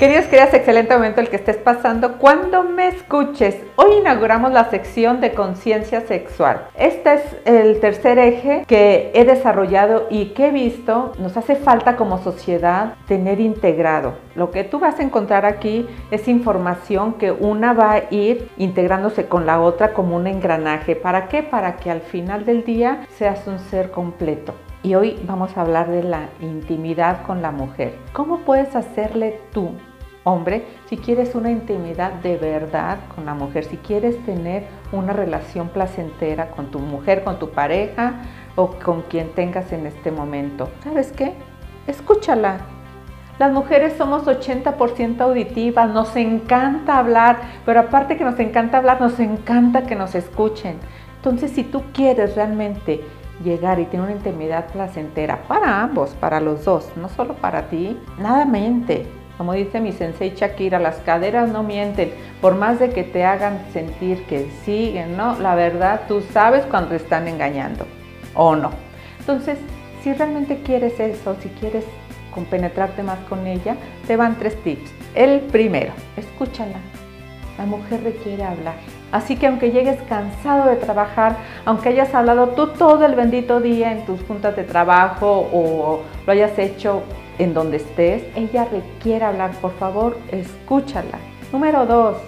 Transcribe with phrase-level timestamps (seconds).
[0.00, 3.58] Queridos, queridas, excelente momento el que estés pasando cuando me escuches.
[3.76, 6.68] Hoy inauguramos la sección de conciencia sexual.
[6.74, 11.96] Este es el tercer eje que he desarrollado y que he visto nos hace falta
[11.96, 14.14] como sociedad tener integrado.
[14.34, 19.26] Lo que tú vas a encontrar aquí es información que una va a ir integrándose
[19.26, 20.96] con la otra como un engranaje.
[20.96, 21.42] ¿Para qué?
[21.42, 24.54] Para que al final del día seas un ser completo.
[24.82, 27.98] Y hoy vamos a hablar de la intimidad con la mujer.
[28.14, 29.72] ¿Cómo puedes hacerle tú
[30.32, 35.68] hombre, si quieres una intimidad de verdad con la mujer, si quieres tener una relación
[35.68, 38.14] placentera con tu mujer, con tu pareja
[38.56, 40.68] o con quien tengas en este momento.
[40.82, 41.34] ¿Sabes qué?
[41.86, 42.58] Escúchala.
[43.38, 49.18] Las mujeres somos 80% auditivas, nos encanta hablar, pero aparte que nos encanta hablar, nos
[49.18, 50.78] encanta que nos escuchen.
[51.16, 53.00] Entonces, si tú quieres realmente
[53.42, 57.98] llegar y tener una intimidad placentera para ambos, para los dos, no solo para ti,
[58.18, 59.06] nada mente,
[59.40, 63.64] como dice mi sensei Shakira, las caderas no mienten, por más de que te hagan
[63.72, 65.38] sentir que siguen, ¿no?
[65.38, 67.86] La verdad, tú sabes cuando están engañando
[68.34, 68.70] o no.
[69.18, 69.56] Entonces,
[70.02, 71.86] si realmente quieres eso, si quieres
[72.34, 74.92] compenetrarte más con ella, te van tres tips.
[75.14, 76.76] El primero, escúchala.
[77.56, 78.74] La mujer requiere hablar.
[79.10, 83.90] Así que aunque llegues cansado de trabajar, aunque hayas hablado tú todo el bendito día
[83.90, 87.04] en tus juntas de trabajo o lo hayas hecho
[87.40, 91.18] en donde estés, ella requiere hablar, por favor, escúchala.
[91.52, 92.18] Número dos,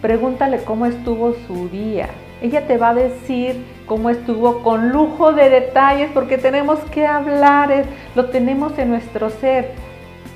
[0.00, 2.08] pregúntale cómo estuvo su día.
[2.40, 7.84] Ella te va a decir cómo estuvo con lujo de detalles porque tenemos que hablar,
[8.14, 9.72] lo tenemos en nuestro ser.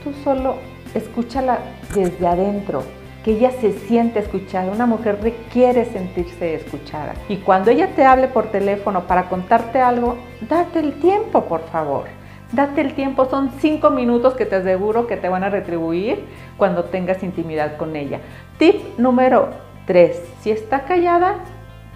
[0.03, 0.57] Tú solo
[0.95, 1.59] escúchala
[1.95, 2.83] desde adentro,
[3.25, 4.73] que ella se siente escuchada.
[4.73, 7.15] Una mujer requiere sentirse escuchada.
[7.29, 10.17] Y cuando ella te hable por teléfono para contarte algo,
[10.49, 12.07] date el tiempo, por favor.
[12.53, 16.25] Date el tiempo, son cinco minutos que te aseguro que te van a retribuir
[16.57, 18.21] cuando tengas intimidad con ella.
[18.59, 19.51] Tip número
[19.85, 21.37] tres, si está callada,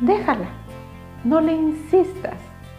[0.00, 0.48] déjala,
[1.24, 2.34] no le insistas.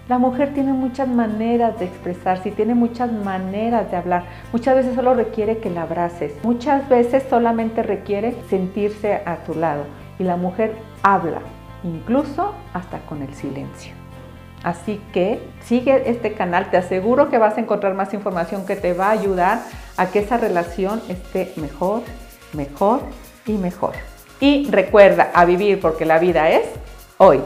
[0.09, 4.23] La mujer tiene muchas maneras de expresarse tiene muchas maneras de hablar.
[4.51, 6.33] Muchas veces solo requiere que la abraces.
[6.43, 9.85] Muchas veces solamente requiere sentirse a tu lado.
[10.19, 11.39] Y la mujer habla,
[11.85, 14.00] incluso hasta con el silencio.
[14.63, 18.93] Así que sigue este canal, te aseguro que vas a encontrar más información que te
[18.93, 19.61] va a ayudar
[19.97, 22.03] a que esa relación esté mejor,
[22.53, 23.01] mejor
[23.45, 23.93] y mejor.
[24.39, 26.65] Y recuerda a vivir porque la vida es
[27.17, 27.41] hoy.